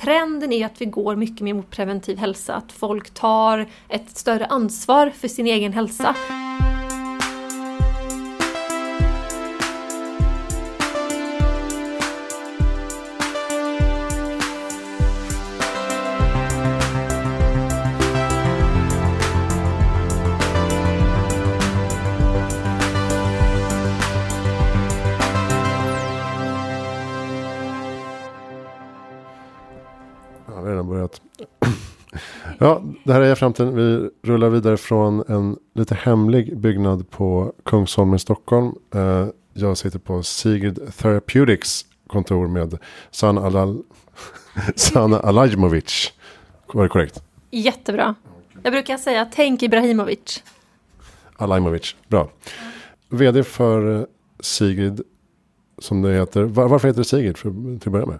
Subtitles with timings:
[0.00, 4.46] trenden är att vi går mycket mer mot preventiv hälsa, att folk tar ett större
[4.46, 6.14] ansvar för sin egen hälsa.
[33.08, 33.74] Det här är framtiden.
[33.74, 38.74] Vi rullar vidare från en lite hemlig byggnad på Kungsholmen i Stockholm.
[38.94, 42.78] Eh, jag sitter på Sigrid Therapeutics kontor med
[43.10, 43.82] Sana, Alal
[44.76, 46.12] Sana Alajmovic.
[46.72, 47.22] Var det korrekt?
[47.50, 48.14] Jättebra.
[48.62, 50.42] Jag brukar säga tänk Ibrahimovic.
[51.36, 52.30] Alajmovic, bra.
[53.08, 54.04] Vd för eh,
[54.40, 55.00] Sigrid,
[55.78, 56.42] som det heter.
[56.42, 58.18] Varför heter det Sigrid för, till att börja med?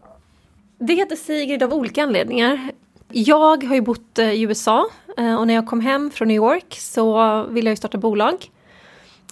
[0.79, 2.73] Det heter Sigrid av olika anledningar.
[3.13, 6.37] Jag har ju bott eh, i USA eh, och när jag kom hem från New
[6.37, 8.51] York så ville jag ju starta bolag.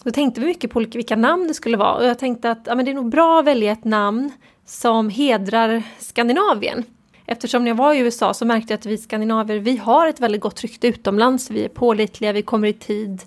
[0.02, 2.74] Då tänkte vi mycket på vilka namn det skulle vara och jag tänkte att ja,
[2.74, 4.32] men det är nog bra att välja ett namn
[4.66, 6.84] som hedrar Skandinavien.
[7.26, 10.20] Eftersom när jag var i USA så märkte jag att vi skandinaver, vi har ett
[10.20, 11.50] väldigt gott rykte utomlands.
[11.50, 13.22] Vi är pålitliga, vi kommer i tid.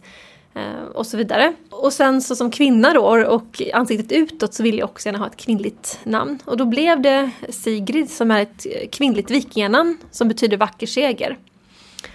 [0.54, 1.54] Eh, och så vidare.
[1.70, 5.28] Och sen så som kvinna då och ansiktet utåt så vill jag också gärna ha
[5.28, 6.40] ett kvinnligt namn.
[6.46, 11.38] Och då blev det Sigrid som är ett kvinnligt vikinganamn som betyder vacker seger.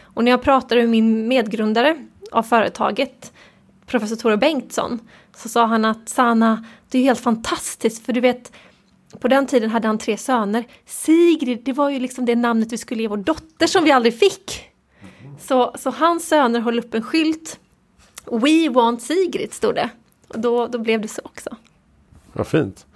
[0.02, 1.96] Och när jag pratade med min medgrundare
[2.32, 3.32] av företaget,
[3.86, 5.00] professor Tore Bengtsson,
[5.36, 8.52] så sa han att Sana, det är helt fantastiskt för du vet
[9.20, 10.64] på den tiden hade han tre söner.
[10.86, 14.18] Sigrid, det var ju liksom det namnet vi skulle ge vår dotter som vi aldrig
[14.18, 14.70] fick.
[15.40, 17.60] Så, så hans söner höll upp en skylt
[18.30, 19.90] We want Sigrid stod det.
[20.28, 21.50] Och då, då blev det så också.
[22.32, 22.86] Vad fint.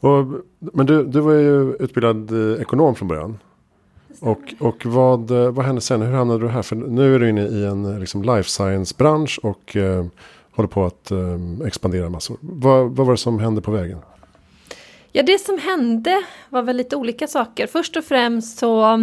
[0.00, 0.26] Och,
[0.58, 3.38] men du, du var ju utbildad eh, ekonom från början.
[4.20, 6.02] Och, och vad, eh, vad hände sen?
[6.02, 6.62] Hur hamnade du här?
[6.62, 10.06] För nu är du inne i en eh, liksom, life science-bransch och eh,
[10.50, 12.36] håller på att eh, expandera massor.
[12.40, 13.98] Vad, vad var det som hände på vägen?
[15.12, 17.66] Ja, det som hände var väl lite olika saker.
[17.66, 19.00] Först och främst så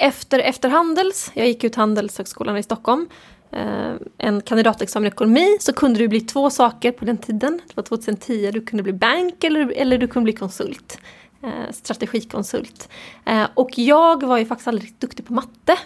[0.00, 3.08] efter, efter Handels, jag gick ut Handelshögskolan i Stockholm,
[3.50, 7.60] Eh, en kandidatexamen i ekonomi så kunde du bli två saker på den tiden.
[7.66, 10.98] Det var 2010, du kunde bli bank eller, eller du kunde bli konsult.
[11.42, 12.88] Eh, strategikonsult.
[13.24, 15.78] Eh, och jag var ju faktiskt aldrig duktig på matte.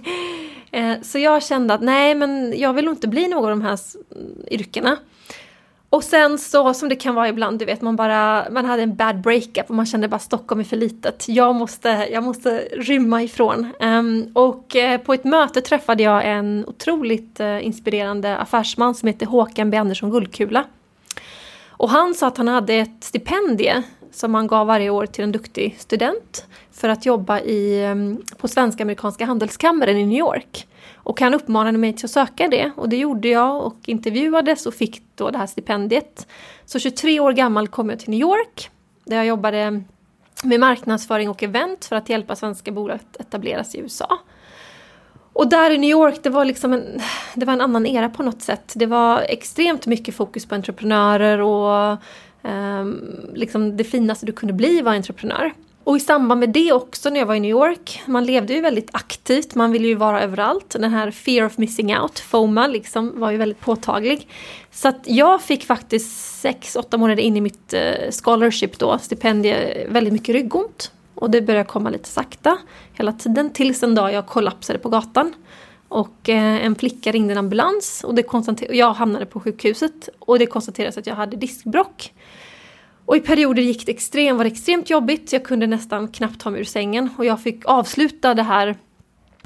[0.70, 3.62] eh, så jag kände att nej men jag vill nog inte bli någon av de
[3.62, 3.78] här
[4.50, 4.96] yrkena.
[5.94, 8.96] Och sen så som det kan vara ibland, du vet man bara, man hade en
[8.96, 11.28] bad breakup och man kände bara Stockholm är för litet.
[11.28, 13.68] Jag måste, jag måste rymma ifrån.
[13.80, 19.26] Um, och uh, på ett möte träffade jag en otroligt uh, inspirerande affärsman som heter
[19.26, 20.64] Håkan B Andersson Guldkula.
[21.68, 23.82] Och han sa att han hade ett stipendie
[24.12, 28.48] som han gav varje år till en duktig student för att jobba i, um, på
[28.48, 30.66] Svenska Amerikanska Handelskammaren i New York.
[31.04, 34.74] Och han uppmanade mig till att söka det och det gjorde jag och intervjuades och
[34.74, 36.26] fick då det här stipendiet.
[36.64, 38.70] Så 23 år gammal kom jag till New York
[39.04, 39.82] där jag jobbade
[40.44, 44.18] med marknadsföring och event för att hjälpa svenska bolag att etableras i USA.
[45.32, 47.00] Och där i New York, det var liksom en,
[47.34, 48.72] det var en annan era på något sätt.
[48.76, 51.92] Det var extremt mycket fokus på entreprenörer och
[52.42, 52.84] eh,
[53.34, 55.52] liksom det finaste du kunde bli var entreprenör.
[55.84, 58.60] Och i samband med det också när jag var i New York, man levde ju
[58.60, 60.70] väldigt aktivt, man ville ju vara överallt.
[60.70, 64.28] Den här fear of missing out, FOMA, liksom, var ju väldigt påtaglig.
[64.70, 69.86] Så att jag fick faktiskt sex, åtta månader in i mitt eh, scholarship då, stipendie,
[69.88, 70.92] väldigt mycket ryggont.
[71.14, 72.58] Och det började komma lite sakta
[72.92, 75.34] hela tiden tills en dag jag kollapsade på gatan.
[75.88, 78.26] Och eh, en flicka ringde en ambulans och det
[78.70, 82.12] jag hamnade på sjukhuset och det konstaterades att jag hade diskbrock.
[83.06, 85.32] Och i perioder gick det extremt, var det extremt jobbigt.
[85.32, 88.76] Jag kunde nästan knappt ta mig ur sängen och jag fick avsluta det här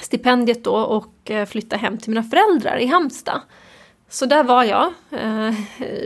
[0.02, 3.40] stipendiet då och eh, flytta hem till mina föräldrar i Halmstad.
[4.08, 5.54] Så där var jag, eh,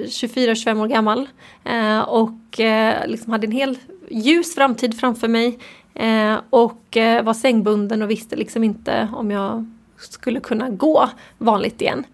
[0.06, 1.28] 24-25 år gammal
[1.64, 3.78] eh, och eh, liksom hade en hel
[4.10, 5.58] ljus framtid framför mig
[5.94, 11.82] eh, och eh, var sängbunden och visste liksom inte om jag skulle kunna gå vanligt
[11.82, 12.04] igen.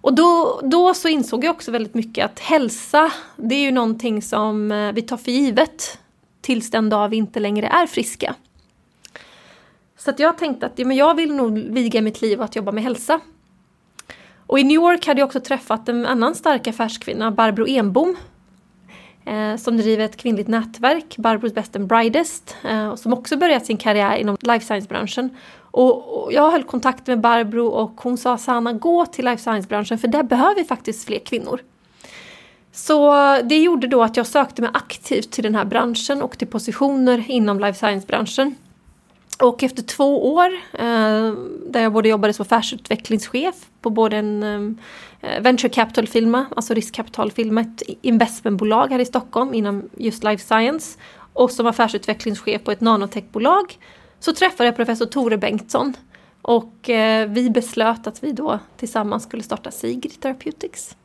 [0.00, 4.22] Och då, då så insåg jag också väldigt mycket att hälsa, det är ju någonting
[4.22, 5.98] som eh, vi tar för givet
[6.40, 8.34] tills den dag vi inte längre är friska.
[9.98, 12.72] Så att jag tänkte att ja, men jag vill nog viga mitt liv att jobba
[12.72, 13.20] med hälsa.
[14.46, 18.16] Och i New York hade jag också träffat en annan stark affärskvinna, Barbro Enbom.
[19.28, 22.56] Eh, som driver ett kvinnligt nätverk, Barbros Best and Brightest.
[22.64, 25.30] Eh, som också börjat sin karriär inom life science-branschen.
[25.70, 29.98] Och, och jag höll kontakt med Barbro och hon sa Sanna gå till life science-branschen
[29.98, 31.60] för där behöver vi faktiskt fler kvinnor.
[32.72, 36.48] Så det gjorde då att jag sökte mig aktivt till den här branschen och till
[36.48, 38.54] positioner inom life science-branschen.
[39.42, 41.32] Och efter två år eh,
[41.66, 47.60] där jag både jobbade som affärsutvecklingschef på både en eh, eh, venture capital-firma, alltså riskkapitalfirma,
[47.60, 50.98] ett investmentbolag här i Stockholm inom just life science
[51.32, 53.78] och som affärsutvecklingschef på ett nanotechbolag
[54.20, 55.94] så träffade jag professor Tore Bengtsson
[56.42, 60.96] och eh, vi beslöt att vi då tillsammans skulle starta Sigrid Therapeutics.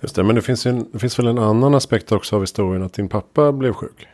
[0.00, 2.82] Just det, men det finns, en, det finns väl en annan aspekt också av historien
[2.82, 4.08] att din pappa blev sjuk?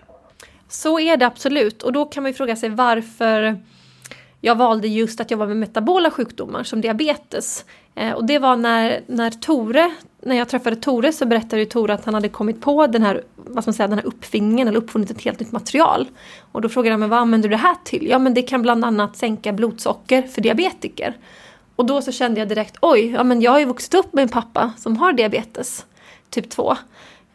[0.68, 3.60] Så är det absolut och då kan man ju fråga sig varför
[4.40, 7.64] jag valde just att jobba med metabola sjukdomar som diabetes.
[7.94, 11.94] Eh, och det var när, när Tore, när jag träffade Tore så berättade ju Tore
[11.94, 14.78] att han hade kommit på den här, vad ska man säga, den här uppfinningen eller
[14.78, 16.06] uppfunnit ett helt nytt material.
[16.52, 18.06] Och då frågade jag mig vad använder du det här till?
[18.10, 21.16] Ja men det kan bland annat sänka blodsocker för diabetiker.
[21.76, 24.22] Och då så kände jag direkt, oj, ja men jag har ju vuxit upp med
[24.22, 25.86] en pappa som har diabetes
[26.30, 26.76] typ 2.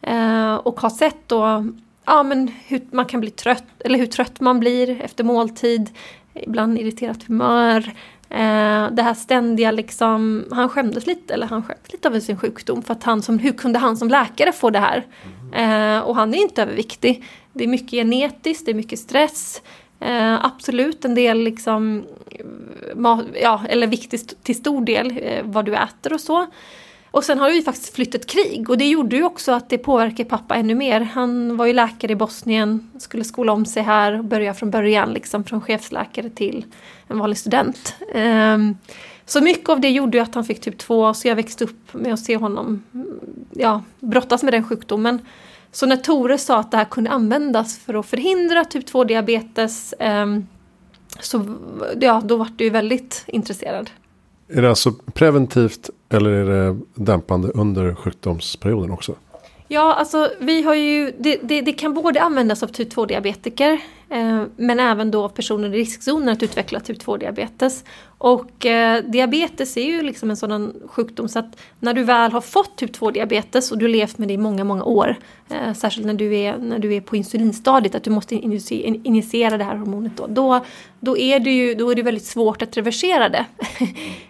[0.02, 1.66] Eh, och har sett då
[2.04, 5.90] ja, men hur man kan bli trött, eller hur trött man blir efter måltid,
[6.34, 7.92] ibland irriterat humör.
[8.30, 12.82] Eh, det här ständiga liksom, han skämdes lite, eller han skämdes lite över sin sjukdom
[12.82, 15.06] för att han som, hur kunde han som läkare få det här?
[15.52, 17.24] Eh, och han är inte överviktig.
[17.52, 19.62] Det är mycket genetiskt, det är mycket stress.
[20.00, 22.04] Eh, absolut en del liksom,
[23.42, 26.46] ja, eller viktigt till stor del eh, vad du äter och så.
[27.12, 29.68] Och sen har det ju faktiskt flytt ett krig och det gjorde ju också att
[29.68, 31.00] det påverkar pappa ännu mer.
[31.00, 35.12] Han var ju läkare i Bosnien, skulle skola om sig här och börja från början,
[35.12, 36.64] liksom från chefsläkare till
[37.08, 37.94] en vanlig student.
[38.14, 38.76] Ehm,
[39.26, 41.94] så mycket av det gjorde ju att han fick typ 2, så jag växte upp
[41.94, 42.82] med att se honom
[43.50, 45.18] ja, brottas med den sjukdomen.
[45.72, 49.94] Så när Tore sa att det här kunde användas för att förhindra typ 2 diabetes
[49.98, 50.46] ehm,
[51.20, 51.56] så
[52.00, 53.90] ja, då var du ju väldigt intresserad.
[54.48, 59.14] Är det alltså preventivt eller är det dämpande under sjukdomsperioden också?
[59.72, 63.72] Ja, alltså vi har ju, det, det, det kan både användas av typ 2-diabetiker
[64.10, 67.84] eh, men även då personer i riskzonen att utveckla typ 2-diabetes.
[68.18, 72.40] Och eh, diabetes är ju liksom en sådan sjukdom så att när du väl har
[72.40, 75.16] fått typ 2-diabetes och du levt med det i många, många år,
[75.50, 79.64] eh, särskilt när du, är, när du är på insulinstadiet, att du måste injicera det
[79.64, 80.64] här hormonet då, då,
[81.00, 83.46] då, är det ju då är det väldigt svårt att reversera det.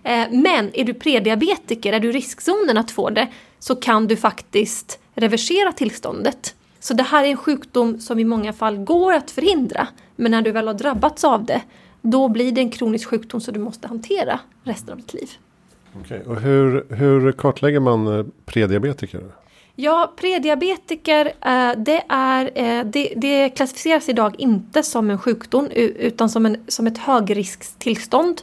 [0.03, 3.29] eh, men är du prediabetiker, är du i riskzonen att få det,
[3.59, 6.55] så kan du faktiskt reversera tillståndet.
[6.81, 9.89] Så det här är en sjukdom som i många fall går att förhindra.
[10.17, 11.63] Men när du väl har drabbats av det,
[12.03, 15.31] då blir det en kronisk sjukdom som du måste hantera resten av ditt liv.
[16.01, 19.23] Okej, och hur, hur kartlägger man eh, prediabetiker?
[19.75, 26.31] Ja, prediabetiker eh, det, är, eh, det, det klassificeras idag inte som en sjukdom utan
[26.31, 28.41] som, en, som ett högrisktillstånd.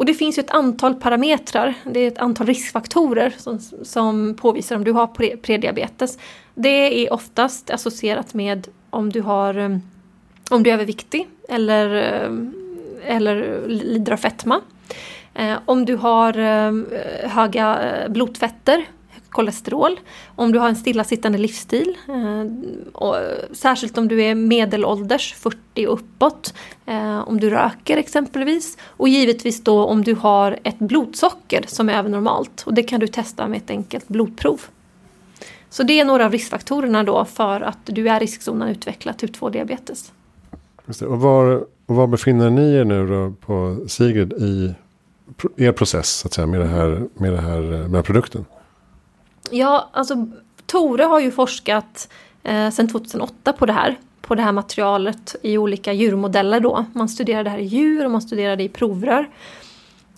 [0.00, 4.76] Och det finns ju ett antal parametrar, det är ett antal riskfaktorer som, som påvisar
[4.76, 6.18] om du har pre prediabetes.
[6.54, 9.76] Det är oftast associerat med om du, har, eh,
[10.50, 14.60] om du är överviktig eller, eh, eller lider av fetma.
[15.34, 16.32] Eh, om du har
[17.28, 18.84] höga blodfetter
[19.30, 20.00] kolesterol,
[20.36, 23.16] om du har en stillasittande livsstil, eh, och,
[23.52, 26.54] särskilt om du är medelålders, 40 och uppåt,
[26.86, 31.98] eh, om du röker exempelvis och givetvis då om du har ett blodsocker som är
[31.98, 34.60] övernormalt och det kan du testa med ett enkelt blodprov.
[35.70, 39.12] Så det är några av riskfaktorerna då för att du är i riskzonen att utveckla
[39.12, 40.12] typ 2-diabetes.
[41.06, 44.74] Och var, och var befinner ni er nu då på Sigrid i
[45.56, 48.44] er process så att säga, med, det här, med, det här, med den här produkten?
[49.50, 50.26] Ja, alltså
[50.66, 52.08] Tore har ju forskat
[52.42, 53.98] eh, sedan 2008 på det här.
[54.20, 56.84] På det här materialet i olika djurmodeller då.
[56.92, 59.28] Man studerade det här i djur och man studerade det i provrör.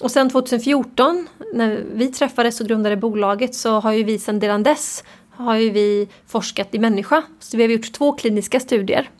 [0.01, 4.62] Och sen 2014 när vi träffades och grundade bolaget så har ju vi sedan redan
[4.62, 7.23] dess har ju vi forskat i människa.
[7.41, 9.11] Så vi har gjort två kliniska studier.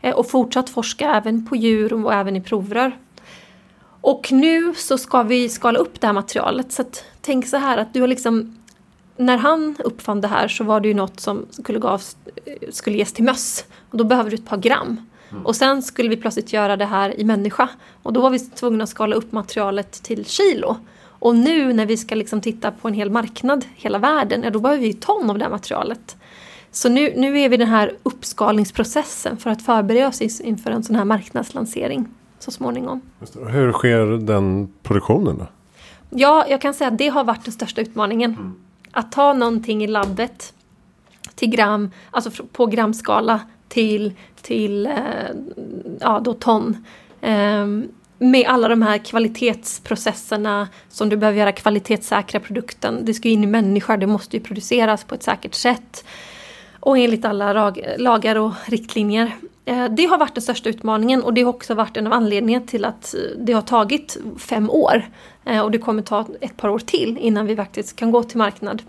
[0.00, 2.98] Eh, och fortsatt forska även på djur och även i provrör.
[4.00, 6.72] Och nu så ska vi skala upp det här materialet.
[6.72, 8.56] Så att, tänk så här att du har liksom
[9.20, 12.16] när han uppfann det här så var det ju något som skulle, gavs,
[12.70, 13.64] skulle ges till möss.
[13.90, 15.06] Och då behöver du ett par gram.
[15.30, 15.46] Mm.
[15.46, 17.68] Och sen skulle vi plötsligt göra det här i människa.
[18.02, 20.76] Och då var vi tvungna att skala upp materialet till kilo.
[21.02, 24.60] Och nu när vi ska liksom titta på en hel marknad, hela världen, ja, då
[24.60, 26.16] behöver vi ton av det här materialet.
[26.70, 30.82] Så nu, nu är vi i den här uppskalningsprocessen för att förbereda oss inför en
[30.82, 32.08] sån här marknadslansering
[32.38, 33.00] så småningom.
[33.48, 35.46] Hur sker den produktionen då?
[36.10, 38.30] Ja, jag kan säga att det har varit den största utmaningen.
[38.30, 38.54] Mm
[38.92, 40.52] att ta någonting i labbet
[41.34, 44.92] till gram, alltså på gramskala till, till eh,
[46.00, 46.84] ja, då ton.
[47.20, 53.04] Ehm, med alla de här kvalitetsprocesserna som du behöver göra kvalitetssäkra produkten.
[53.04, 56.04] Det ska ju in i människor, det måste ju produceras på ett säkert sätt.
[56.80, 59.32] Och enligt alla lagar och riktlinjer.
[59.70, 62.66] Eh, det har varit den största utmaningen och det har också varit en av anledningarna
[62.66, 65.10] till att eh, det har tagit fem år.
[65.44, 68.38] Eh, och det kommer ta ett par år till innan vi faktiskt kan gå till
[68.38, 68.82] marknad.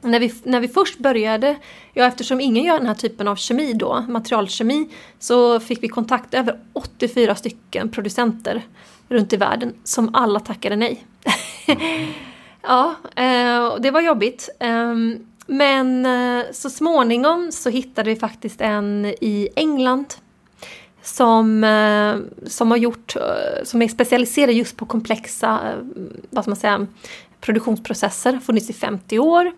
[0.00, 1.56] När vi, när vi först började,
[1.92, 6.34] ja eftersom ingen gör den här typen av kemi då, materialkemi, så fick vi kontakt
[6.34, 8.62] över 84 stycken producenter
[9.08, 11.04] runt i världen som alla tackade nej.
[12.62, 12.94] ja,
[13.78, 14.48] det var jobbigt.
[14.58, 20.14] Ehm, men eh, så småningom så hittade vi faktiskt en i England
[21.02, 25.60] som, eh, som har gjort, eh, som är specialiserad just på komplexa,
[26.30, 26.86] vad ska man säga,
[27.40, 29.52] produktionsprocesser, funnits i 50 år.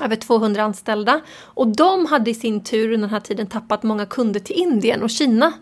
[0.00, 1.20] Över 200 anställda.
[1.40, 5.02] Och de hade i sin tur under den här tiden tappat många kunder till Indien
[5.02, 5.52] och Kina.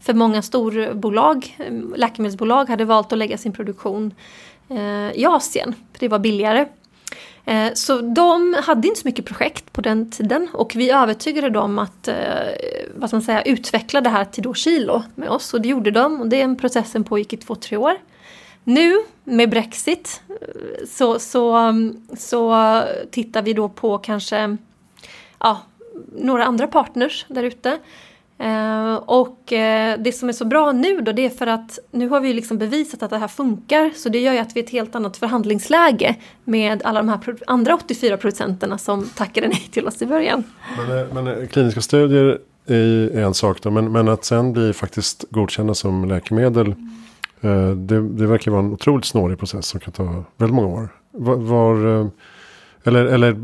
[0.00, 1.58] För många storbolag,
[1.96, 4.14] läkemedelsbolag, hade valt att lägga sin produktion
[5.14, 6.66] i Asien, för det var billigare.
[7.46, 11.78] Eh, så de hade inte så mycket projekt på den tiden och vi övertygade dem
[11.78, 12.14] att eh,
[12.94, 15.90] vad ska man säga, utveckla det här till då kilo med oss och det gjorde
[15.90, 17.92] de och den processen pågick i två, tre år.
[18.64, 24.56] Nu med Brexit eh, så, så, mm, så tittar vi då på kanske
[25.38, 25.60] ja,
[26.16, 27.78] några andra partners där ute
[28.38, 32.08] Eh, och eh, det som är så bra nu då det är för att nu
[32.08, 34.64] har vi liksom bevisat att det här funkar så det gör ju att vi är
[34.64, 39.86] ett helt annat förhandlingsläge med alla de här andra 84 producenterna som tackade nej till
[39.86, 40.44] oss i början.
[40.76, 45.24] Men, eh, men kliniska studier är en sak då men, men att sen bli faktiskt
[45.30, 46.74] godkända som läkemedel
[47.76, 50.88] det, det verkar vara en otroligt snårig process som kan ta väldigt många år.
[51.10, 52.10] Var, var
[52.84, 53.36] eller, eller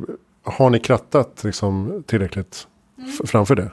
[0.44, 2.66] har ni krattat liksom tillräckligt
[2.98, 3.10] mm.
[3.26, 3.70] framför det?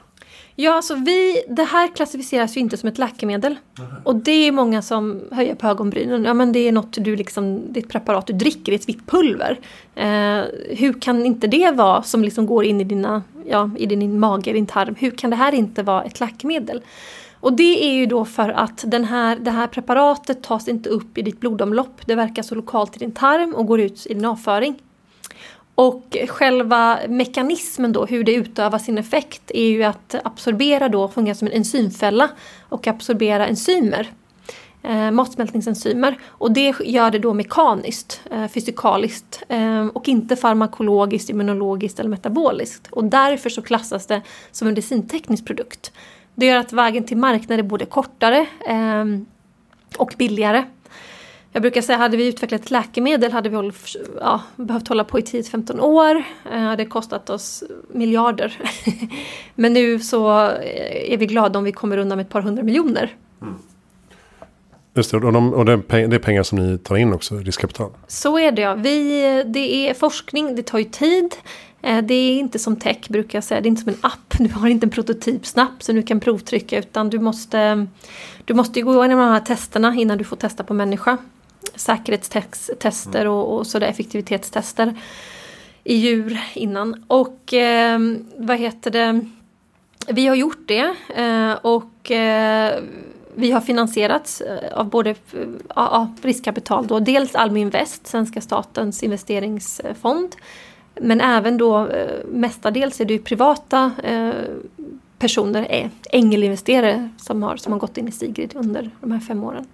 [0.62, 3.58] Ja, alltså vi, det här klassificeras ju inte som ett läkemedel.
[3.78, 3.92] Mm.
[4.04, 6.24] Och det är många som höjer på ögonbrynen.
[6.24, 8.80] Ja, men det är något du liksom, det är ett preparat du dricker, det är
[8.80, 9.60] ett vitt pulver.
[9.96, 10.42] Eh,
[10.78, 14.54] hur kan inte det vara som liksom går in i, dina, ja, i din mage,
[14.54, 14.96] din tarm?
[15.00, 16.82] Hur kan det här inte vara ett läkemedel?
[17.40, 21.18] Och det är ju då för att den här, det här preparatet tas inte upp
[21.18, 22.02] i ditt blodomlopp.
[22.06, 24.76] Det verkar så lokalt i din tarm och går ut i din avföring.
[25.80, 31.36] Och själva mekanismen då, hur det utövar sin effekt, är ju att absorbera då, fungera
[31.36, 32.30] som en enzymfälla
[32.70, 34.12] och absorbera enzymer.
[34.84, 36.18] Eh, matsmältningsenzymer.
[36.28, 42.88] Och det gör det då mekaniskt, eh, fysikaliskt eh, och inte farmakologiskt, immunologiskt eller metaboliskt.
[42.92, 44.22] Och därför så klassas det
[44.52, 45.92] som en medicinteknisk produkt.
[46.36, 49.06] Det gör att vägen till marknaden är både kortare eh,
[49.98, 50.64] och billigare.
[51.52, 53.72] Jag brukar säga, hade vi utvecklat ett läkemedel hade vi
[54.20, 56.24] ja, behövt hålla på i 10-15 år.
[56.44, 57.64] Det eh, hade kostat oss
[57.94, 58.62] miljarder.
[59.56, 62.64] Men nu så eh, är vi glada om vi kommer undan med ett par hundra
[62.64, 63.16] miljoner.
[63.42, 63.54] Mm.
[64.94, 67.92] Just det, och, de, och det, är pengar som ni tar in också, riskkapital?
[68.08, 68.76] Så är det ja.
[68.76, 71.36] Vi, det är forskning, det tar ju tid.
[71.82, 74.36] Eh, det är inte som tech brukar jag säga, det är inte som en app.
[74.40, 77.88] Du har inte en prototyp snabbt som du kan provtrycka utan du måste,
[78.46, 81.18] du måste gå igenom de här testerna innan du får testa på människa
[81.76, 84.94] säkerhetstester och, och sådär effektivitetstester
[85.84, 87.04] i djur innan.
[87.08, 88.00] Och eh,
[88.38, 89.26] vad heter det?
[90.08, 92.84] Vi har gjort det eh, och eh,
[93.36, 95.16] vi har finansierats eh, av både
[95.76, 100.36] ja, riskkapital då, dels Almi Invest, svenska statens investeringsfond.
[100.96, 104.32] Men även då eh, mestadels är det ju privata eh,
[105.20, 109.66] personer, ängelinvesterare som har, som har gått in i Sigrid under de här fem åren.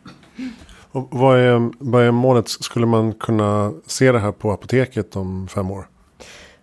[0.95, 2.49] Och vad, är, vad är målet?
[2.49, 5.87] Skulle man kunna se det här på apoteket om fem år?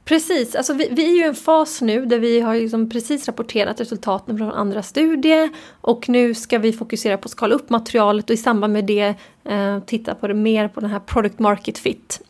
[0.05, 3.27] Precis, alltså vi, vi är ju i en fas nu där vi har liksom precis
[3.27, 8.31] rapporterat resultaten från andra studier och nu ska vi fokusera på att skala upp materialet
[8.31, 11.79] och i samband med det eh, titta på det mer på den här product market
[11.79, 12.21] fit.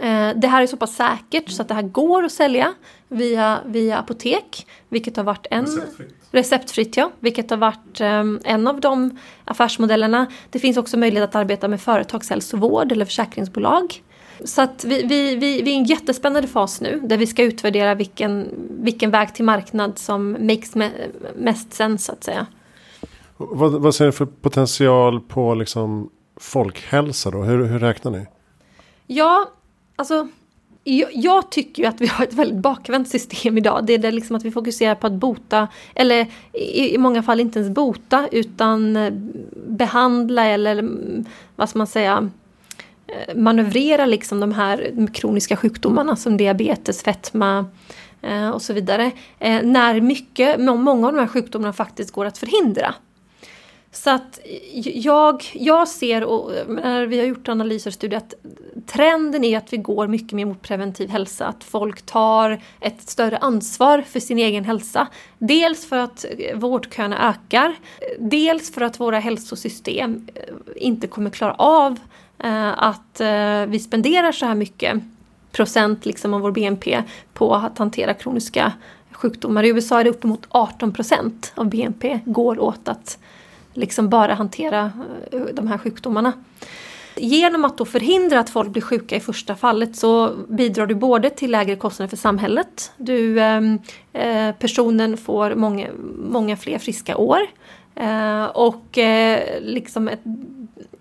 [0.00, 2.74] Eh, det här är så pass säkert så att det här går att sälja
[3.08, 5.64] via, via apotek, vilket har varit en...
[5.64, 6.14] Receptfritt.
[6.30, 7.10] Receptfritt, ja.
[7.20, 10.26] Vilket har varit um, en av de affärsmodellerna.
[10.50, 14.02] Det finns också möjlighet att arbeta med företagshälsovård eller försäkringsbolag.
[14.44, 17.42] Så att vi, vi, vi, vi är i en jättespännande fas nu där vi ska
[17.42, 20.90] utvärdera vilken, vilken väg till marknad som makes me,
[21.36, 22.46] mest sense så att säga.
[23.36, 27.42] Vad, vad ser ni för potential på liksom folkhälsa då?
[27.42, 28.26] Hur, hur räknar ni?
[29.06, 29.48] Ja,
[29.98, 30.28] alltså
[31.12, 33.86] jag, tycker ju att vi har ett väldigt bakvänt system idag.
[33.86, 37.40] Det är det liksom att vi fokuserar på att bota, eller i, i många fall
[37.40, 39.12] inte ens bota utan eh,
[39.66, 41.24] behandla eller mm,
[41.56, 42.30] vad ska man säga
[43.06, 47.66] eh, manövrera liksom de här kroniska sjukdomarna som diabetes, fetma
[48.22, 49.10] eh, och så vidare.
[49.62, 52.94] När mycket, många av de här sjukdomarna faktiskt går att förhindra.
[53.92, 54.40] Så att
[54.82, 58.34] jag, jag ser, och när vi har gjort analyser och studier, att
[58.86, 61.46] trenden är att vi går mycket mer mot preventiv hälsa.
[61.46, 65.06] Att folk tar ett större ansvar för sin egen hälsa.
[65.38, 67.74] Dels för att vårdköerna ökar,
[68.18, 70.42] dels för att våra hälsosystem eh,
[70.76, 71.98] inte kommer klara av
[72.38, 75.02] eh, att eh, vi spenderar så här mycket
[75.52, 77.02] procent liksom av vår BNP
[77.32, 78.72] på att hantera kroniska
[79.12, 79.62] sjukdomar.
[79.62, 83.18] I USA är det uppemot 18 procent av BNP går åt att
[83.78, 84.92] liksom bara hantera
[85.32, 86.32] eh, de här sjukdomarna.
[87.16, 91.30] Genom att då förhindra att folk blir sjuka i första fallet så bidrar du både
[91.30, 93.78] till lägre kostnader för samhället, du, ehm,
[94.12, 97.40] eh, personen får många, många fler friska år
[97.94, 100.20] eh, och eh, liksom ett,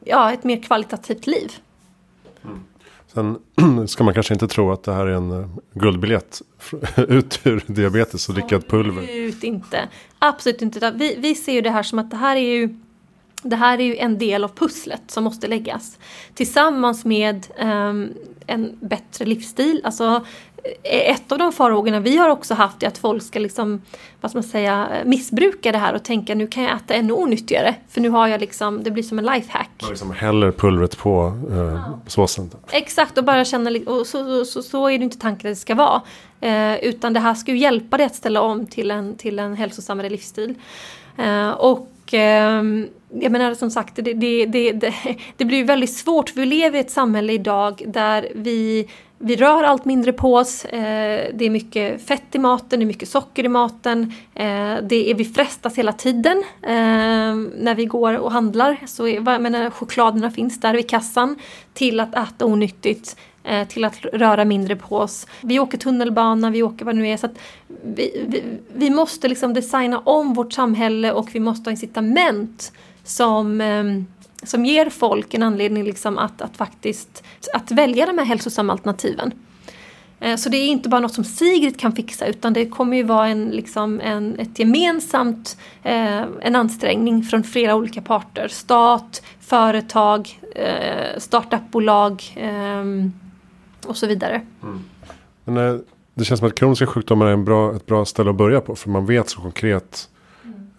[0.03, 1.51] ja, ett mer kvalitativt liv.
[2.43, 2.63] Mm.
[3.17, 3.37] Sen
[3.87, 6.41] ska man kanske inte tro att det här är en uh, guldbiljett
[6.95, 9.03] ut ur diabetes och dricka pulver.
[9.03, 9.89] Absolut inte.
[10.19, 10.91] Absolut inte.
[10.95, 12.79] Vi, vi ser ju det här som att det här är ju
[13.41, 15.97] det här är ju en del av pusslet som måste läggas.
[16.33, 18.13] Tillsammans med um,
[18.47, 19.81] en bättre livsstil.
[19.83, 20.25] Alltså
[20.83, 23.81] ett av de farhågorna vi har också haft är att folk ska liksom,
[24.21, 27.75] vad ska man säga, missbruka det här och tänka nu kan jag äta ännu onyttigare.
[27.89, 29.69] För nu har jag liksom, det blir som en lifehack.
[29.81, 31.99] Man liksom häller pulvret på eh, ja.
[32.07, 32.51] såsen.
[32.71, 35.75] Exakt och bara känna, och så, så, så, är det inte tanken att det ska
[35.75, 36.01] vara.
[36.41, 39.55] Eh, utan det här ska ju hjälpa dig att ställa om till en, till en
[39.55, 40.55] hälsosammare livsstil.
[41.17, 42.87] Eh, och ehm,
[43.21, 44.93] jag menar som sagt, det, det, det, det,
[45.37, 48.87] det blir väldigt svårt för vi lever i ett samhälle idag där vi
[49.19, 52.87] vi rör allt mindre på oss, eh, det är mycket fett i maten, det är
[52.87, 54.13] mycket socker i maten.
[54.33, 58.77] Eh, det är, vi frestas hela tiden eh, när vi går och handlar.
[58.85, 61.35] Så jag menar, chokladerna finns där vid kassan.
[61.73, 65.27] Till att äta onyttigt, eh, till att röra mindre på oss.
[65.41, 67.17] Vi åker tunnelbana, vi åker vad det nu är.
[67.17, 67.29] Så
[67.83, 72.71] vi, vi, vi, måste liksom designa om vårt samhälle och vi måste ha incitament
[73.03, 73.83] som eh,
[74.43, 77.23] som ger folk en anledning liksom att, att faktiskt
[77.53, 79.31] att välja de här hälsosamma alternativen.
[80.19, 83.03] Eh, så det är inte bara något som Sigrid kan fixa utan det kommer ju
[83.03, 88.47] vara en, liksom en, ett gemensamt, eh, en ansträngning från flera olika parter.
[88.47, 92.83] Stat, företag, eh, startupbolag eh,
[93.87, 94.41] och så vidare.
[94.63, 94.79] Mm.
[95.45, 95.79] Men, eh,
[96.13, 98.75] det känns som att kroniska sjukdomar är en bra, ett bra ställe att börja på
[98.75, 100.09] för man vet så konkret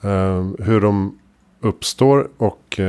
[0.03, 0.57] mm.
[0.59, 1.19] hur de
[1.61, 2.81] uppstår och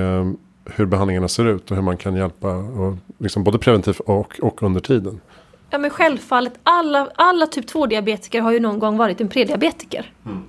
[0.65, 4.63] hur behandlingarna ser ut och hur man kan hjälpa och liksom både preventivt och, och
[4.63, 5.21] under tiden.
[5.69, 10.13] Ja men självfallet, alla, alla typ 2-diabetiker har ju någon gång varit en prediabetiker.
[10.25, 10.43] Mm.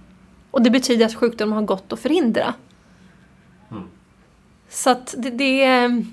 [0.50, 2.54] Och det betyder att sjukdomen har gått att förhindra.
[3.70, 3.82] Mm.
[4.68, 6.04] Så att det, det är...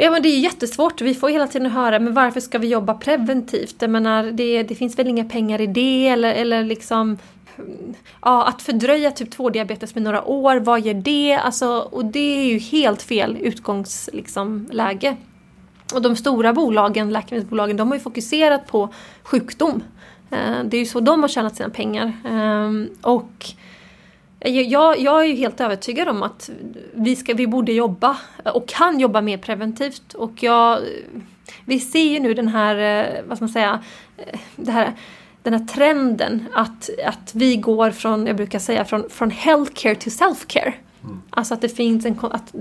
[0.00, 1.00] Ja men det är jättesvårt.
[1.00, 3.76] Vi får hela tiden höra, men varför ska vi jobba preventivt?
[3.78, 7.18] Jag menar, det, det finns väl inga pengar i det eller, eller liksom
[8.22, 11.34] ja, att fördröja typ 2-diabetes med några år, vad ger det?
[11.34, 14.16] Alltså, och det är ju helt fel utgångsläge.
[14.16, 14.66] Liksom,
[15.94, 18.88] och de stora bolagen, läkemedelsbolagen, de har ju fokuserat på
[19.22, 19.82] sjukdom.
[20.30, 22.12] Eh, det är ju så de har tjänat sina pengar.
[22.24, 23.46] Ehm, och
[24.40, 26.50] jag, jag är ju helt övertygad om att
[26.92, 30.14] vi, ska, vi borde jobba och kan jobba mer preventivt.
[30.14, 30.80] Och jag,
[31.64, 33.82] vi ser ju nu den här, eh, vad ska man säga,
[34.16, 34.92] eh, det här
[35.42, 40.12] den här trenden att, att vi går från, jag brukar säga, från, från healthcare till
[40.12, 40.72] self-care.
[41.02, 41.22] Mm.
[41.30, 42.54] Alltså att det finns en att,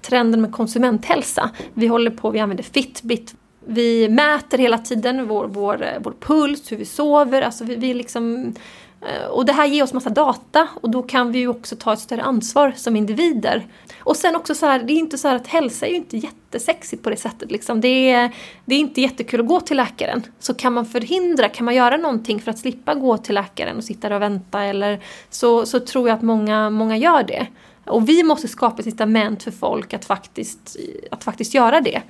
[0.00, 1.50] trenden med konsumenthälsa.
[1.74, 3.34] Vi håller på, vi använder Fitbit,
[3.66, 8.54] vi mäter hela tiden vår, vår, vår puls, hur vi sover, alltså vi, vi liksom
[8.54, 11.76] Eh, Eh, och det här ger oss massa data och då kan vi ju också
[11.76, 13.66] ta ett större ansvar som individer.
[13.98, 17.02] Och sen också så här, det är inte så att hälsa är ju inte jättesexigt
[17.02, 17.50] på det sättet.
[17.50, 17.80] Liksom.
[17.80, 18.34] Det, är,
[18.64, 20.22] det är inte jättekul att gå till läkaren.
[20.38, 23.84] Så kan man förhindra, kan man göra någonting för att slippa gå till läkaren och
[23.84, 27.46] sitta där och vänta eller så, så tror jag att många, många gör det.
[27.84, 30.76] Och vi måste skapa ett incitament för folk att faktiskt,
[31.10, 32.02] att faktiskt göra det.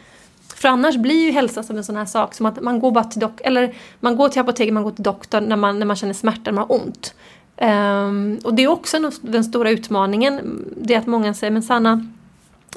[0.57, 3.05] För annars blir ju hälsa som en sån här sak som att man går bara
[3.05, 5.97] till dok eller man går till apoteket, man går till doktorn när man, när man
[5.97, 7.15] känner smärta, när man har ont.
[7.57, 12.07] Um, och det är också den stora utmaningen, det är att många säger men Sanna,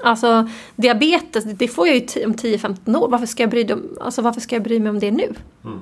[0.04, 3.08] Alltså diabetes, det får jag ju om 10-15 år.
[3.10, 3.68] Varför ska, jag bry,
[4.02, 5.34] alltså, varför ska jag bry mig om det nu?
[5.64, 5.80] Mm.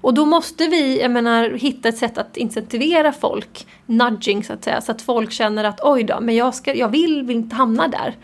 [0.00, 4.64] Och då måste vi, jag menar, hitta ett sätt att incentivera folk, nudging så att
[4.64, 7.56] säga, så att folk känner att oj då, men jag, ska, jag vill, vill inte
[7.56, 8.16] hamna där.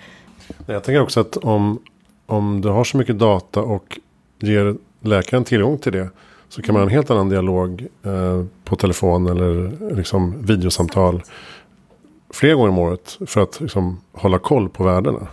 [0.66, 1.78] Jag tänker också att om,
[2.30, 3.98] om du har så mycket data och
[4.38, 6.10] ger läkaren tillgång till det.
[6.48, 11.22] Så kan man ha en helt annan dialog eh, på telefon eller liksom videosamtal.
[12.30, 15.26] Flera gånger om året för att liksom, hålla koll på värdena.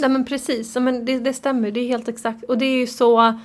[0.00, 1.70] Nej men precis, men det, det stämmer.
[1.70, 2.44] Det är helt exakt.
[2.44, 3.38] Och det är ju så.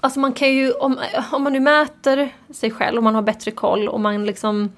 [0.00, 0.98] Alltså man kan ju, om,
[1.32, 4.70] om man nu mäter sig själv och man har bättre koll och man liksom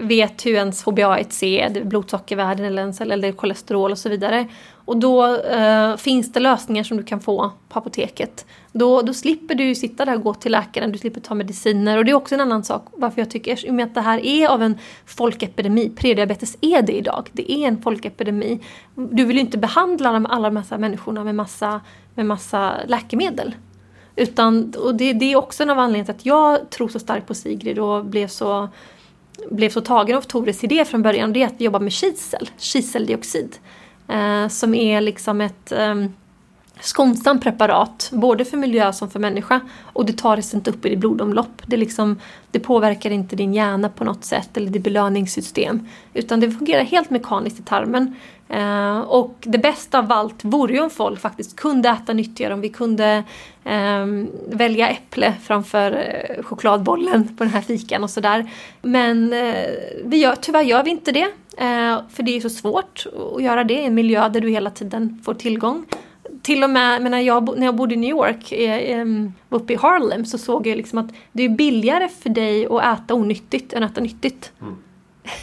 [0.00, 4.46] vet hur ens HbA1c, är, blodsockervärden eller ens eller kolesterol och så vidare.
[4.84, 8.46] Och då eh, finns det lösningar som du kan få på apoteket.
[8.72, 11.98] Då, då slipper du sitta där och gå till läkaren, du slipper ta mediciner.
[11.98, 14.00] Och det är också en annan sak varför jag tycker, i och med att det
[14.00, 18.60] här är av en folkepidemi, prediabetes är det idag, det är en folkepidemi.
[18.94, 21.80] Du vill ju inte behandla alla de här människorna med massa,
[22.14, 23.54] med massa läkemedel.
[24.16, 27.26] Utan, och det, det är också en av anledningarna till att jag tror så starkt
[27.26, 28.68] på Sigrid och blev så,
[29.50, 31.32] blev så tagen av Tores idé från början.
[31.32, 33.56] Det är att vi jobbar med kisel, kiseldioxid.
[34.08, 35.94] Eh, som är liksom ett eh,
[36.82, 39.60] skonsamt preparat, både för miljö som för människa.
[39.92, 41.62] Och det tar sig inte upp i ditt blodomlopp.
[41.66, 45.88] Det, liksom, det påverkar inte din hjärna på något sätt eller ditt belöningssystem.
[46.14, 48.14] Utan det fungerar helt mekaniskt i tarmen.
[48.48, 52.60] Eh, och det bästa av allt vore ju om folk faktiskt kunde äta nyttigare, om
[52.60, 53.24] vi kunde
[53.64, 54.06] eh,
[54.46, 58.50] välja äpple framför eh, chokladbollen på den här fikan och sådär.
[58.82, 59.64] Men eh,
[60.04, 63.64] vi gör, tyvärr gör vi inte det, eh, för det är så svårt att göra
[63.64, 65.86] det i en miljö där du hela tiden får tillgång
[66.42, 69.06] till och med när jag, när jag bodde i New York, eh,
[69.48, 73.14] uppe i Harlem, så såg jag liksom att det är billigare för dig att äta
[73.14, 74.52] onyttigt än att äta nyttigt.
[74.60, 74.76] Mm.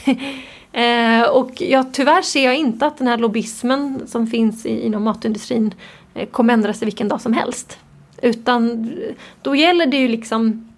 [0.71, 5.03] Eh, och jag, tyvärr ser jag inte att den här lobbyismen som finns i, inom
[5.03, 5.73] matindustrin
[6.13, 7.77] eh, kommer ändra sig vilken dag som helst.
[8.21, 8.91] Utan
[9.41, 10.68] då gäller det ju liksom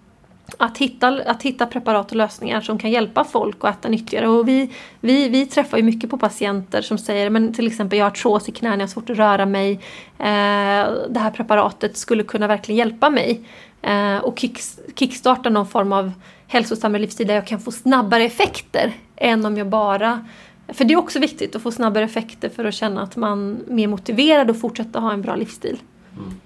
[0.56, 4.28] att hitta, att hitta preparat och lösningar som kan hjälpa folk att äta nyttigare.
[4.28, 8.04] Och vi, vi, vi träffar ju mycket på patienter som säger men till exempel jag
[8.04, 9.72] har artros i knäna, jag har svårt att röra mig.
[10.18, 13.40] Eh, det här preparatet skulle kunna verkligen hjälpa mig.
[13.82, 14.58] Eh, och kick,
[14.94, 16.12] kickstarta någon form av
[16.46, 20.24] hälsosammare livsstil där jag kan få snabbare effekter än om jag bara
[20.68, 23.72] för det är också viktigt att få snabbare effekter för att känna att man är
[23.72, 25.78] mer motiverad att fortsätta ha en bra livsstil.
[26.18, 26.40] Mm.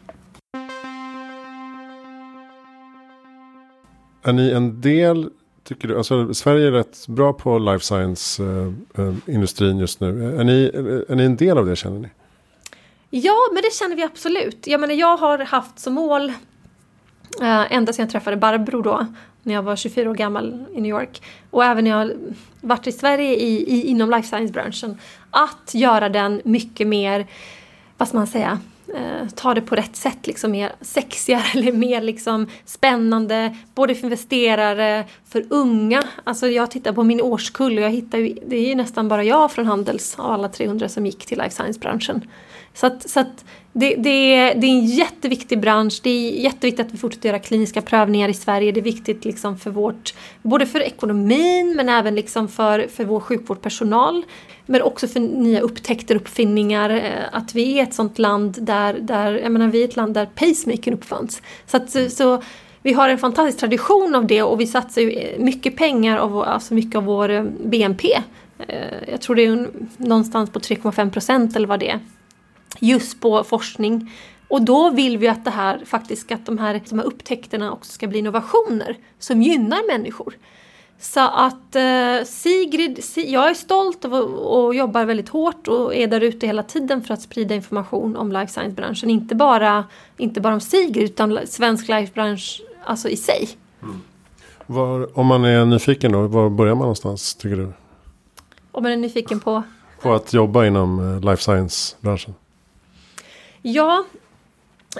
[4.26, 5.30] Är ni en del,
[5.64, 10.36] tycker du, alltså Sverige är rätt bra på life science-industrin eh, eh just nu.
[10.38, 12.08] Är ni, eh, är ni en del av det känner ni?
[13.10, 14.66] Ja, men det känner vi absolut.
[14.66, 16.32] Jag menar, jag har haft som mål
[17.40, 19.06] Uh, ända sedan jag träffade Barbro då,
[19.42, 21.22] när jag var 24 år gammal i New York.
[21.50, 22.12] Och även när jag
[22.60, 24.98] varit i Sverige i, i, inom life science-branschen.
[25.30, 27.26] Att göra den mycket mer,
[27.96, 28.58] vad ska man säga,
[28.94, 33.56] Eh, ta det på rätt sätt, liksom mer sexigare eller mer liksom spännande.
[33.74, 36.02] Både för investerare, för unga.
[36.24, 39.24] Alltså jag tittar på min årskull och jag hittar ju, det är ju nästan bara
[39.24, 42.28] jag från Handels av alla 300 som gick till life science-branschen.
[42.74, 43.44] Så att, så att
[43.78, 46.00] det, det, är, det är en jätteviktig bransch.
[46.02, 48.72] Det är jätteviktigt att vi fortsätter göra kliniska prövningar i Sverige.
[48.72, 53.20] Det är viktigt liksom för vårt, både för ekonomin men även liksom för, för vår
[53.20, 54.24] sjukvårdspersonal.
[54.66, 56.90] Men också för nya upptäckter, uppfinningar.
[56.90, 60.14] Eh, att vi är ett sånt land där, där jag menar, vi är ett land
[60.14, 61.42] där pacemaker uppfanns.
[61.66, 62.42] Så, att, så
[62.82, 66.74] vi har en fantastisk tradition av det och vi satsar ju mycket pengar, av, alltså
[66.74, 68.08] mycket av vår eh, BNP.
[68.68, 68.76] Eh,
[69.10, 72.00] jag tror det är någonstans på 3,5 procent eller vad det är
[72.80, 74.12] just på forskning.
[74.48, 77.92] Och då vill vi att det här faktiskt att de här, de här upptäckterna också
[77.92, 80.34] ska bli innovationer som gynnar människor.
[80.98, 86.20] Så att eh, Sigrid, jag är stolt och, och jobbar väldigt hårt och är där
[86.20, 89.10] ute hela tiden för att sprida information om life science-branschen.
[89.10, 89.84] Inte bara,
[90.16, 93.48] inte bara om Sigrid utan svensk life-bransch alltså i sig.
[93.82, 94.00] Mm.
[94.66, 97.72] Var, om man är nyfiken då, var börjar man någonstans tycker du?
[98.72, 99.62] Om man är nyfiken på?
[100.02, 102.34] På att jobba inom eh, life science-branschen.
[103.68, 104.04] Ja,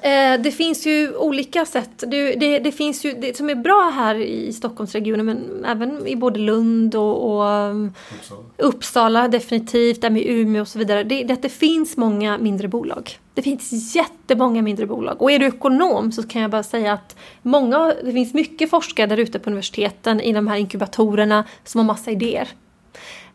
[0.03, 2.05] eh, det finns ju olika sätt.
[2.07, 6.17] Det, det, det, finns ju, det som är bra här i Stockholmsregionen men även i
[6.17, 8.43] både Lund och, och um, Uppsala.
[8.57, 9.29] Uppsala.
[9.29, 11.05] definitivt, där med Umeå och så vidare.
[11.05, 13.19] Det är att det finns många mindre bolag.
[13.35, 15.23] Det finns jättemånga mindre bolag.
[15.23, 19.07] Och är du ekonom så kan jag bara säga att många, det finns mycket forskare
[19.07, 22.49] där ute på universiteten i de här inkubatorerna som har massa idéer.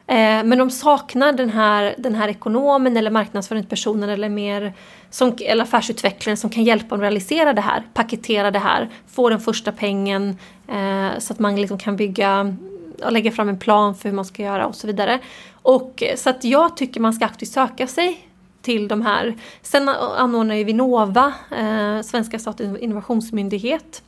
[0.07, 4.73] Eh, men de saknar den här, den här ekonomen eller marknadsföringspersonen eller mer
[5.09, 9.29] som, eller affärsutvecklaren som kan hjälpa dem att realisera det här, paketera det här, få
[9.29, 10.37] den första pengen
[10.67, 12.55] eh, så att man liksom kan bygga
[13.03, 15.19] och lägga fram en plan för hur man ska göra och så vidare.
[15.61, 18.27] Och, eh, så att jag tycker man ska aktivt söka sig
[18.61, 19.35] till de här.
[19.61, 24.03] Sen anordnar ju Vinnova, eh, Svenska statens innovationsmyndighet,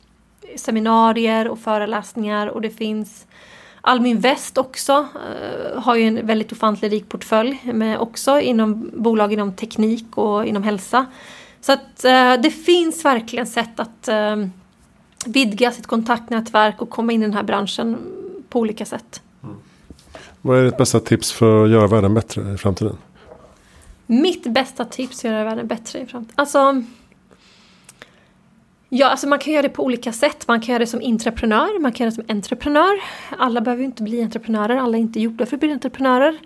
[0.56, 3.26] seminarier och föreläsningar och det finns
[3.86, 9.32] Almin Väst också eh, har ju en väldigt ofantlig rik portfölj med också inom bolag
[9.32, 11.06] inom teknik och inom hälsa.
[11.60, 14.36] Så att eh, det finns verkligen sätt att eh,
[15.26, 17.98] vidga sitt kontaktnätverk och komma in i den här branschen
[18.48, 19.22] på olika sätt.
[19.42, 19.56] Mm.
[20.42, 22.96] Vad är ditt bästa tips för att göra världen bättre i framtiden?
[24.06, 26.34] Mitt bästa tips för att göra världen bättre i framtiden?
[26.34, 26.82] Alltså
[28.96, 30.48] Ja, alltså man kan göra det på olika sätt.
[30.48, 33.00] Man kan göra det som intraprenör, man kan göra det som entreprenör.
[33.38, 36.38] Alla behöver ju inte bli entreprenörer, alla är inte gjorda för att bli entreprenörer.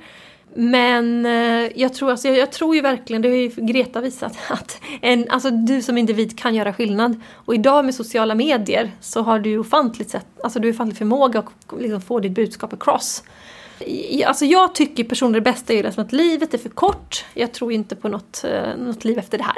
[0.55, 4.39] Men eh, jag, tror, alltså, jag, jag, tror ju verkligen, det har ju Greta visat,
[4.51, 7.21] att en, alltså, du som individ kan göra skillnad.
[7.35, 11.81] Och idag med sociala medier så har du ofantligt, sätt, alltså, du ofantligt förmåga att
[11.81, 13.23] liksom, få ditt budskap across.
[14.27, 17.25] Alltså jag tycker personligen det bästa är liksom att livet är för kort.
[17.35, 19.55] Jag tror inte på något, eh, något liv efter det här.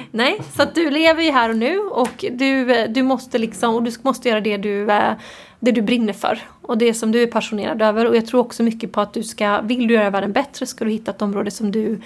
[0.10, 3.74] Nej, så att du lever ju här och nu och du, eh, du måste liksom,
[3.74, 5.12] och du måste göra det du, eh,
[5.60, 6.38] det du brinner för.
[6.62, 8.06] Och det som du är passionerad över.
[8.06, 10.84] Och jag tror också mycket på att du ska, vill du göra världen bättre ska
[10.84, 12.00] du hitta ett område som du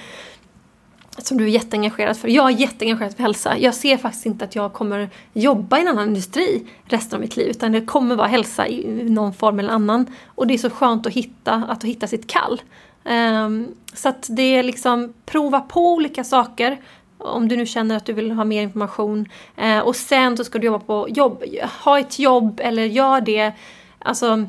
[1.27, 2.29] som du är jätteengagerad för.
[2.29, 3.59] Jag är jätteengagerad för hälsa.
[3.59, 7.37] Jag ser faktiskt inte att jag kommer jobba i en annan industri resten av mitt
[7.37, 7.49] liv.
[7.49, 10.07] Utan det kommer vara hälsa i någon form eller annan.
[10.27, 12.61] Och det är så skönt att hitta, att hitta sitt kall.
[13.05, 16.81] Um, så att det är liksom prova på olika saker.
[17.19, 19.29] Om du nu känner att du vill ha mer information.
[19.63, 21.45] Uh, och sen så ska du jobba på jobb.
[21.85, 23.53] Ha ett jobb eller gör det.
[23.99, 24.47] Alltså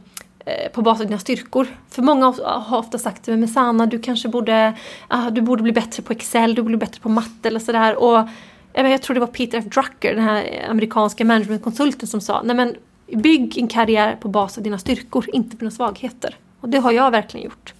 [0.74, 1.68] på basis av dina styrkor.
[1.90, 4.74] För många har ofta sagt till mig, men Sanna du kanske borde,
[5.14, 7.96] uh, du borde bli bättre på Excel, du borde bli bättre på matte eller sådär.
[7.96, 8.28] Och
[8.74, 9.66] jag tror det var Peter F.
[9.66, 12.76] Drucker, den här amerikanska managementkonsulten som sa, nej men
[13.08, 16.36] bygg en karriär på basis av dina styrkor, inte på dina svagheter.
[16.62, 17.74] Och det har jag verkligen gjort.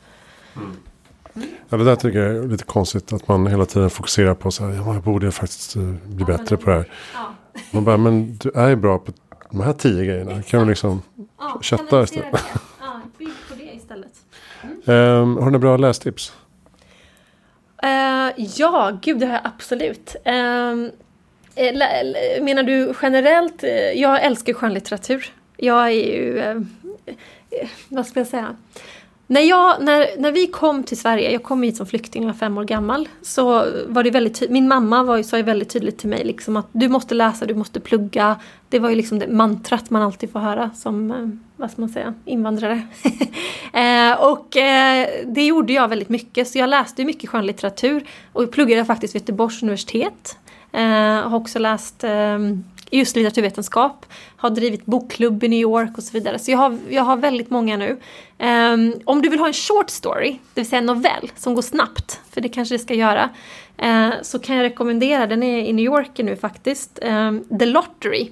[0.56, 0.78] Mm.
[1.70, 3.14] Ja, det där tycker jag är lite konstigt.
[3.14, 6.38] Att man hela tiden fokuserar på så här, ja, jag borde faktiskt eh, bli ja,
[6.38, 6.90] bättre på det här.
[7.14, 7.34] Ja.
[7.72, 9.12] Man bara, men du är ju bra på
[9.52, 10.42] de här tio grejerna.
[10.42, 11.02] Kan du liksom
[11.40, 12.30] ja, chatta istället?
[12.80, 14.14] Ja, bygg på det istället.
[14.64, 15.22] Mm.
[15.22, 16.34] Um, har du några bra lästips?
[17.84, 20.16] Uh, ja, gud det har jag absolut.
[20.26, 20.92] Um,
[22.46, 23.64] menar du generellt?
[23.96, 25.34] Jag älskar skönlitteratur.
[25.58, 26.40] Jag är ju...
[26.40, 26.62] Uh,
[27.90, 28.56] vad ska jag säga?
[29.32, 32.38] När, jag, när, när vi kom till Sverige, jag kom hit som flykting, jag var
[32.38, 33.10] fem år gammal.
[33.22, 36.68] Så var det väldigt Min mamma var, sa ju väldigt tydligt till mig liksom att
[36.72, 38.36] du måste läsa, du måste plugga.
[38.70, 41.90] Det var ju liksom det mantrat man alltid får höra som, eh, vad ska man
[41.90, 42.82] säga, invandrare.
[43.74, 48.04] eh, och eh, det gjorde jag väldigt mycket, så jag läste mycket skönlitteratur.
[48.34, 50.38] Och pluggade faktiskt vid Göteborgs universitet.
[50.72, 52.40] Eh, har också läst eh,
[52.92, 54.06] just litteraturvetenskap.
[54.38, 56.40] Har drivit bokklubb i New York och så vidare.
[56.40, 57.98] Så jag har, jag har väldigt många nu.
[58.40, 61.62] Um, om du vill ha en short story, det vill säga en novell som går
[61.62, 63.30] snabbt, för det kanske det ska göra,
[63.84, 68.32] uh, så kan jag rekommendera, den är i New York nu faktiskt, um, The Lottery.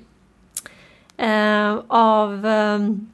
[1.21, 3.09] Uh, av, um,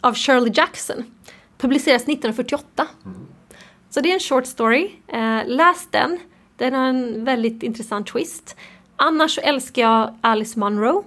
[0.00, 1.04] av Shirley Jackson.
[1.58, 2.86] Publiceras 1948.
[3.90, 4.90] Så det är en short story.
[5.14, 6.18] Uh, läs den.
[6.56, 8.56] Den har en väldigt intressant twist.
[8.96, 11.04] Annars så älskar jag Alice Munro.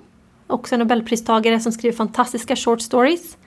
[0.48, 3.38] Också en nobelpristagare som skriver fantastiska short stories.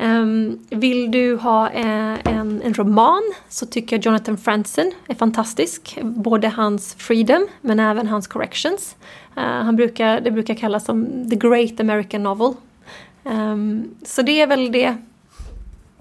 [0.00, 5.98] Um, vill du ha eh, en, en, roman så tycker jag Jonathan Franzen är fantastisk.
[6.02, 8.96] Både hans Freedom men även hans Corrections.
[9.36, 12.54] Uh, han brukar, det brukar kallas som The Great American Novel.
[13.24, 14.96] Um, så det är väl det.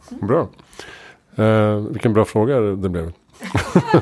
[0.09, 0.47] Bra.
[1.39, 3.11] Uh, vilken bra fråga det blev.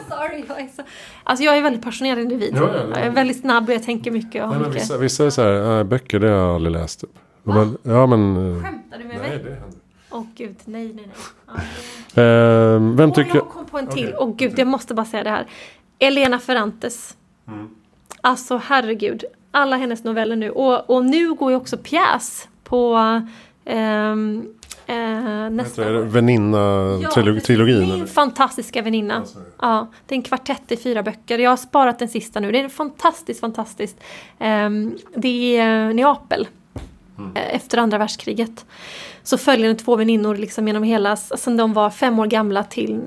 [0.09, 0.81] Sorry, jag är så...
[1.23, 2.53] Alltså jag är väldigt passionerad individ.
[2.55, 2.89] Ja, ja, ja.
[2.89, 4.43] Jag är väldigt snabb och jag tänker mycket.
[4.43, 4.75] Och Nej, mycket.
[4.75, 7.01] Vissa, vissa är så här, äh, böcker det har jag aldrig läst.
[7.01, 7.09] Typ.
[7.43, 9.39] Men, ja, men, äh, Skämtar du med nej, mig?
[9.39, 9.79] Det händer.
[10.09, 11.65] Åh oh, gud, nej, nej, nej.
[12.13, 13.35] Ja, uh, vem tycker...
[13.35, 14.15] Jag kom på en till.
[14.17, 14.47] Åh okay.
[14.47, 15.45] oh, gud, jag måste bara säga det här.
[15.99, 17.17] Elena Ferrantes.
[17.47, 17.69] Mm.
[18.21, 19.23] Alltså herregud.
[19.51, 20.51] Alla hennes noveller nu.
[20.51, 22.95] Och, och nu går ju också pjäs på
[23.65, 24.47] um,
[24.87, 27.89] Eh, nästa Väninna-trilogin?
[27.89, 29.23] Ja, min fantastiska väninna.
[29.61, 31.39] Ja, det är en kvartett i fyra böcker.
[31.39, 32.51] Jag har sparat den sista nu.
[32.51, 33.97] Det är fantastiskt, fantastiskt.
[34.39, 34.69] Eh,
[35.15, 36.47] det är Neapel.
[37.17, 37.35] Mm.
[37.35, 38.65] Eh, efter andra världskriget.
[39.23, 43.01] Så följer den två väninnor liksom genom hela, sen de var fem år gamla till,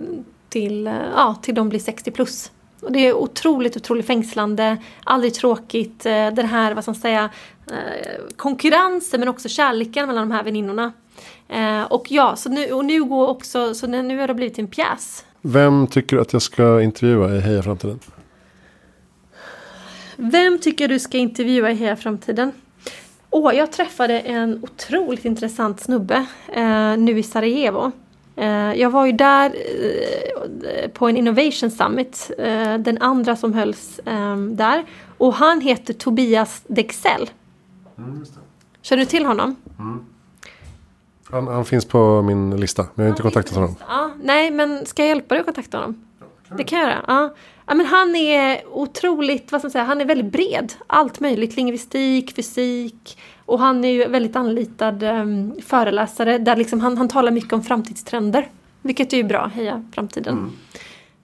[0.48, 2.52] till, eh, ja, till de blir 60 plus.
[2.80, 6.06] Och det är otroligt, otroligt fängslande, aldrig tråkigt.
[6.06, 7.30] Eh, den här, vad ska man säga,
[8.36, 10.92] konkurrensen men också kärleken mellan de här väninnorna.
[11.48, 14.66] Eh, och ja, så nu, och nu går också, så nu har det blivit en
[14.66, 15.24] pjäs.
[15.42, 17.98] Vem tycker du att jag ska intervjua i Heja Framtiden?
[20.16, 22.52] Vem tycker du ska intervjua i Heja Framtiden?
[23.30, 27.92] Åh, jag träffade en otroligt intressant snubbe eh, nu i Sarajevo.
[28.36, 29.54] Eh, jag var ju där
[30.64, 34.84] eh, på en Innovation Summit, eh, den andra som hölls eh, där.
[35.18, 37.30] Och han heter Tobias Dexell.
[37.98, 38.24] Mm,
[38.82, 39.56] Känner du till honom?
[39.78, 40.04] Mm.
[41.30, 43.76] Han, han, finns på min lista, men jag har inte kontaktat honom.
[43.88, 46.04] Ja, nej, men ska jag hjälpa dig att kontakta honom?
[46.48, 47.04] Ja, det kan jag göra.
[47.06, 47.34] Ja.
[47.66, 47.74] ja.
[47.74, 50.72] men han är otroligt, vad ska man säga, han är väldigt bred.
[50.86, 53.18] Allt möjligt, lingvistik, fysik.
[53.44, 57.62] Och han är ju väldigt anlitad um, föreläsare där liksom han, han talar mycket om
[57.62, 58.50] framtidstrender.
[58.82, 60.38] Vilket är ju bra, heja framtiden.
[60.38, 60.50] Mm.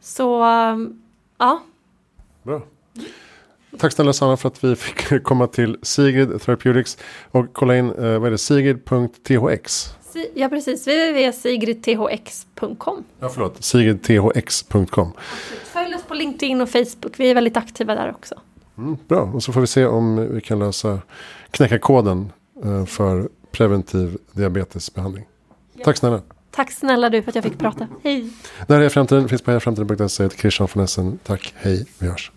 [0.01, 1.03] Så, um,
[1.39, 1.63] ja.
[2.43, 2.63] Bra.
[3.79, 6.99] Tack snälla Sanna för att vi fick komma till Sigrid Therapeutics.
[7.31, 9.89] Och kolla in, eh, vad är det, sigrid.thx?
[10.13, 13.05] Si- Ja precis, www.sigridthx.com.
[13.21, 15.13] Ja, förlåt, sigridthx.com.
[15.73, 18.35] Följ oss på LinkedIn och Facebook, vi är väldigt aktiva där också.
[18.79, 20.99] Mm, bra, och så får vi se om vi kan lösa,
[21.51, 22.33] knäcka koden
[22.65, 25.25] eh, för preventiv diabetesbehandling.
[25.85, 26.21] Tack snälla.
[26.51, 27.89] Tack snälla du för att jag fick prata.
[28.03, 28.31] Hej!
[28.67, 30.29] Det här är Framtiden, finns på hejaframtiden.se.
[30.31, 31.19] Christian von Essen.
[31.25, 32.31] Tack, hej, vi hörs.